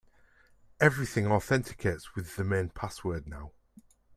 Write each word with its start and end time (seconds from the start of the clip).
Everything 0.79 1.27
authenticates 1.31 2.15
with 2.15 2.35
the 2.35 2.43
main 2.43 2.69
password 2.69 3.27
now. 3.27 3.51